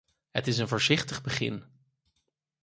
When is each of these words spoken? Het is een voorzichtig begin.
Het 0.31 0.47
is 0.47 0.57
een 0.57 0.67
voorzichtig 0.67 1.21
begin. 1.21 1.63